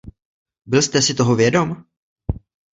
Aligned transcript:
Byl 0.65 0.81
jste 0.81 1.01
si 1.01 1.13
toho 1.13 1.35
vědom? 1.35 1.85